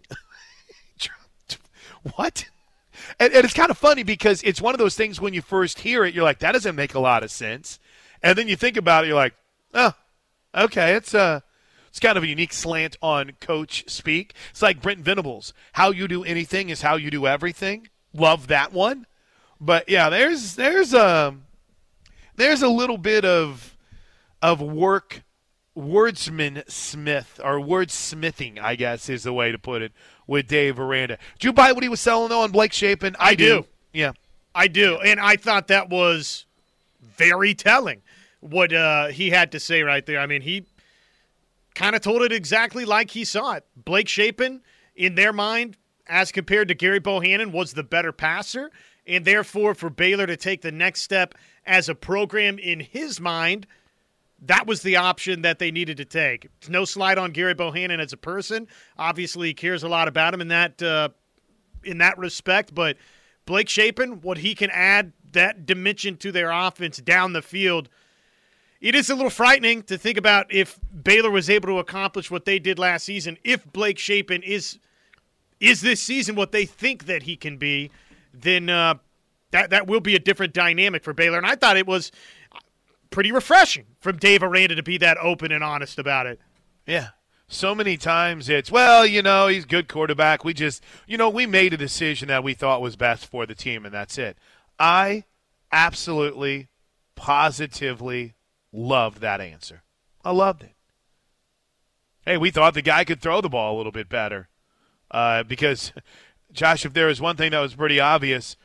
[2.16, 2.46] what?
[3.20, 5.80] And, and, it's kind of funny because it's one of those things when you first
[5.80, 7.80] hear it, you're like, that doesn't make a lot of sense.
[8.22, 9.36] And then you think about it, you're like,
[9.74, 9.94] oh,
[10.56, 11.20] okay, it's a.
[11.20, 11.40] Uh,
[11.90, 14.34] it's kind of a unique slant on coach speak.
[14.52, 15.54] It's like Brent Venables.
[15.72, 17.88] How you do anything is how you do everything.
[18.14, 19.08] Love that one.
[19.62, 21.46] But yeah, there's there's a um,
[22.36, 23.78] there's a little bit of
[24.42, 25.24] of work
[25.76, 29.92] wordsman smith or wordsmithing, I guess is the way to put it,
[30.28, 31.18] with Dave Aranda.
[31.40, 33.16] Did you buy what he was selling though on Blake Shapen?
[33.20, 33.46] I, I do.
[33.46, 33.66] do.
[33.94, 34.12] Yeah.
[34.54, 35.00] I do.
[35.00, 36.46] And I thought that was
[37.02, 38.02] very telling
[38.40, 40.20] what uh, he had to say right there.
[40.20, 40.66] I mean, he
[41.74, 43.66] kind of told it exactly like he saw it.
[43.76, 44.62] Blake Shapen,
[44.96, 48.72] in their mind, as compared to Gerry Bohanon, was the better passer.
[49.06, 53.68] And therefore, for Baylor to take the next step as a program in his mind–
[54.42, 56.48] that was the option that they needed to take.
[56.68, 58.68] No slide on Gerry Bohanon as a person.
[58.98, 61.10] Obviously, he cares a lot about him in that uh,
[61.84, 62.74] in that respect.
[62.74, 62.98] But
[63.46, 67.90] Blake Shapen, what he can add that dimension to their offense down the field,
[68.82, 72.46] it is a little frightening to think about if Baylor was able to accomplish what
[72.46, 73.38] they did last season.
[73.44, 74.80] If Blake Shapen is
[75.60, 77.90] is this season what they think that he can be,
[78.34, 78.96] then uh,
[79.52, 81.38] that that will be a different dynamic for Baylor.
[81.38, 82.12] And I thought it was
[83.10, 86.40] pretty refreshing from Dave Aranda to be that open and honest about it.
[86.86, 87.10] Yeah.
[87.48, 90.44] So many times it's, well, you know, he's good quarterback.
[90.44, 93.54] We just, you know, we made a decision that we thought was best for the
[93.54, 94.38] team, and that's it.
[94.80, 95.26] I
[95.72, 96.70] absolutely,
[97.16, 98.34] positively
[98.72, 99.84] loved that answer.
[100.24, 100.74] I loved it.
[102.26, 104.50] Hey, we thought the guy could throw the ball a little bit better.
[105.12, 105.94] Uh, because,
[106.52, 108.58] Josh, if there was one thing that was pretty obvious,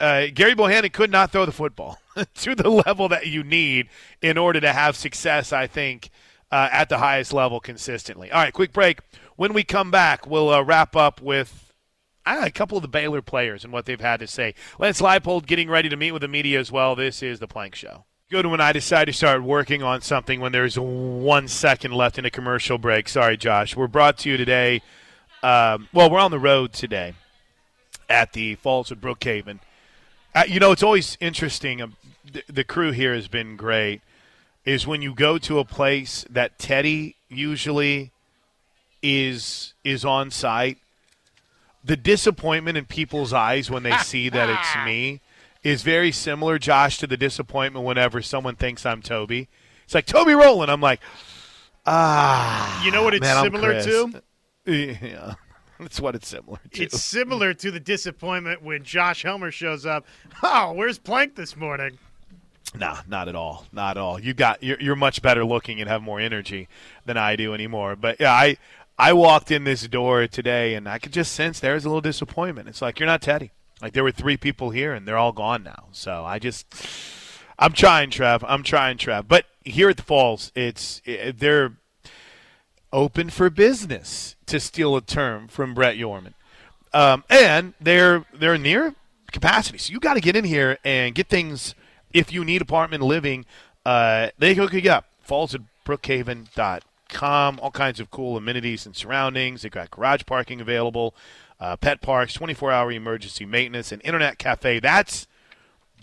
[0.00, 1.98] uh, Gerry Bohanon could not throw the football
[2.34, 3.88] to the level that you need
[4.20, 6.10] in order to have success, I think,
[6.50, 8.30] uh, at the highest level consistently.
[8.30, 9.00] All right, quick break.
[9.36, 11.72] When we come back, we'll uh, wrap up with
[12.26, 14.54] a couple of the Baylor players and what they've had to say.
[14.78, 16.94] Lance Leipold getting ready to meet with the media as well.
[16.94, 18.04] This is the Plank Show.
[18.30, 22.24] Good when I decide to start working on something when there's one second left in
[22.24, 23.08] a commercial break.
[23.08, 23.76] Sorry, Josh.
[23.76, 24.82] We're brought to you today.
[25.42, 27.14] Um, well, we're on the road today
[28.08, 29.58] at the Falls of Brookhaven
[30.34, 31.82] uh, you know, it's always interesting.
[31.82, 31.96] Um,
[32.30, 34.00] the, the crew here has been great.
[34.64, 38.12] Is when you go to a place that Teddy usually
[39.02, 40.78] is is on site,
[41.84, 45.20] the disappointment in people's eyes when they see that it's me
[45.62, 49.48] is very similar, Josh, to the disappointment whenever someone thinks I'm Toby.
[49.84, 50.70] It's like Toby Rowland.
[50.70, 51.00] I'm like,
[51.86, 52.84] ah.
[52.84, 54.22] You know what it's man, similar to?
[54.64, 55.34] Yeah.
[55.80, 56.82] That's what it's similar to.
[56.84, 60.06] It's similar to the disappointment when Josh Helmer shows up.
[60.44, 61.98] Oh, where's Plank this morning?
[62.74, 63.66] Nah, not at all.
[63.72, 64.18] Not at all.
[64.18, 66.68] You got you're, you're much better looking and have more energy
[67.04, 67.96] than I do anymore.
[67.96, 68.56] But yeah, I
[68.98, 72.68] I walked in this door today and I could just sense there's a little disappointment.
[72.68, 73.50] It's like you're not Teddy.
[73.80, 75.88] Like there were three people here and they're all gone now.
[75.92, 76.66] So I just
[77.58, 78.44] I'm trying, Trev.
[78.44, 79.28] I'm trying, Trev.
[79.28, 81.74] But here at the Falls, it's it, they're
[82.92, 86.34] open for business, to steal a term from Brett Yormark.
[86.92, 88.94] Um, and they're they're near
[89.32, 91.74] capacity, so you got to get in here and get things.
[92.12, 93.44] If you need apartment living,
[93.84, 95.06] uh, they hook you up.
[95.20, 97.60] Falls at brookhaven.com.
[97.60, 99.62] All kinds of cool amenities and surroundings.
[99.62, 101.14] They've got garage parking available,
[101.60, 104.80] uh, pet parks, 24-hour emergency maintenance, and internet cafe.
[104.80, 105.26] That's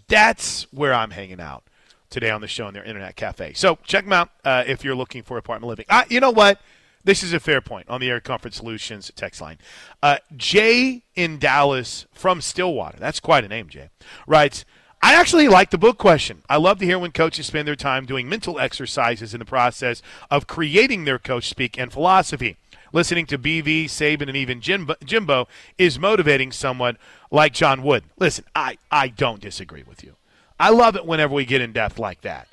[0.07, 1.63] that's where I'm hanging out
[2.09, 3.53] today on the show in their internet cafe.
[3.53, 5.85] So check them out uh, if you're looking for apartment living.
[5.87, 6.59] Uh, you know what?
[7.03, 9.57] This is a fair point on the Air Comfort Solutions text line.
[10.03, 13.89] Uh, Jay in Dallas from Stillwater, that's quite a name, Jay,
[14.27, 14.65] writes,
[15.01, 16.41] I actually like the book question.
[16.49, 20.01] I love to hear when coaches spend their time doing mental exercises in the process
[20.29, 22.57] of creating their coach speak and philosophy.
[22.91, 25.47] Listening to BV, Saban, and even Jimbo, Jimbo
[25.77, 26.97] is motivating someone
[27.31, 28.03] like John Wood.
[28.17, 30.15] Listen, I, I don't disagree with you.
[30.59, 32.47] I love it whenever we get in depth like that.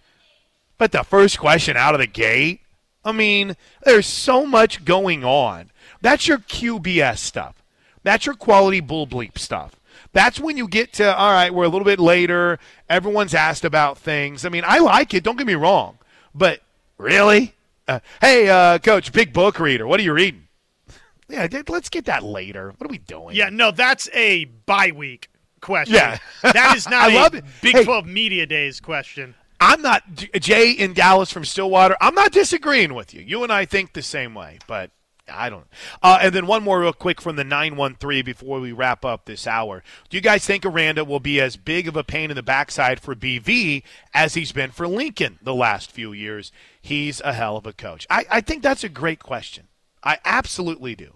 [0.78, 2.60] But the first question out of the gate,
[3.04, 5.70] I mean, there's so much going on.
[6.00, 7.62] That's your QBS stuff.
[8.02, 9.74] That's your quality bull bleep stuff.
[10.16, 12.58] That's when you get to, all right, we're a little bit later.
[12.88, 14.46] Everyone's asked about things.
[14.46, 15.22] I mean, I like it.
[15.22, 15.98] Don't get me wrong.
[16.34, 16.62] But
[16.96, 17.54] really?
[17.86, 19.86] Uh, hey, uh, coach, big book reader.
[19.86, 20.48] What are you reading?
[21.28, 22.72] yeah, let's get that later.
[22.78, 23.36] What are we doing?
[23.36, 25.28] Yeah, no, that's a bye week
[25.60, 25.96] question.
[25.96, 26.16] Yeah.
[26.42, 27.44] that is not I love it.
[27.60, 29.34] Big hey, 12 Media Days question.
[29.60, 30.02] I'm not
[30.40, 31.94] Jay in Dallas from Stillwater.
[32.00, 33.20] I'm not disagreeing with you.
[33.20, 34.92] You and I think the same way, but
[35.28, 35.66] I don't.
[36.02, 39.46] Uh, and then one more real quick from the 913 before we wrap up this
[39.46, 39.82] hour.
[40.08, 43.00] Do you guys think Aranda will be as big of a pain in the backside
[43.00, 43.82] for BV
[44.14, 46.52] as he's been for Lincoln the last few years?
[46.80, 48.06] He's a hell of a coach.
[48.08, 49.66] I, I think that's a great question.
[50.02, 51.14] I absolutely do.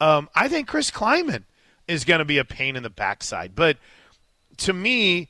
[0.00, 1.44] Um, I think Chris Klieman
[1.86, 3.54] is going to be a pain in the backside.
[3.54, 3.76] But
[4.58, 5.28] to me,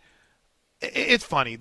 [0.80, 1.58] it's funny.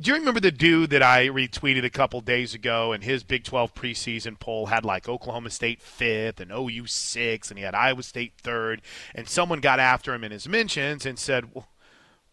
[0.00, 3.44] Do you remember the dude that I retweeted a couple days ago and his Big
[3.44, 8.02] 12 preseason poll had like Oklahoma State fifth and OU sixth and he had Iowa
[8.02, 8.80] State third
[9.14, 11.68] and someone got after him in his mentions and said, well,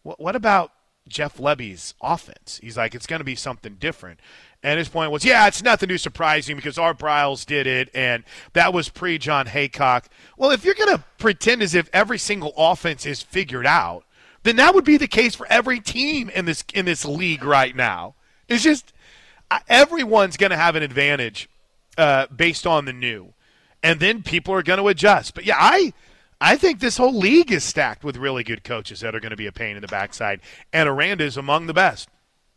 [0.02, 0.72] what about
[1.06, 2.60] Jeff Lebby's offense?
[2.62, 4.20] He's like, it's going to be something different.
[4.62, 8.24] And his point was, yeah, it's nothing too surprising because Art Briles did it, and
[8.52, 10.08] that was pre John Haycock.
[10.36, 14.04] Well, if you're going to pretend as if every single offense is figured out,
[14.42, 17.74] then that would be the case for every team in this in this league right
[17.74, 18.14] now.
[18.48, 18.92] It's just
[19.50, 21.48] uh, everyone's going to have an advantage
[21.98, 23.34] uh, based on the new,
[23.82, 25.34] and then people are going to adjust.
[25.34, 25.92] But yeah, I
[26.40, 29.36] I think this whole league is stacked with really good coaches that are going to
[29.36, 30.40] be a pain in the backside,
[30.72, 32.08] and Aranda is among the best.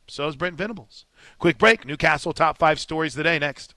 [0.08, 1.06] So is Brent Venables.
[1.40, 1.86] Quick break.
[1.86, 3.74] Newcastle top five stories of the day next.